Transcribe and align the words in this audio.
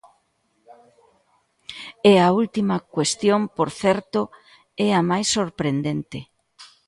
E 2.11 2.13
a 2.27 2.29
última 2.41 2.77
cuestión, 2.95 3.39
por 3.57 3.69
certo, 3.81 4.21
é 4.87 4.89
a 4.99 5.01
máis 5.09 5.27
sorprendente. 5.37 6.19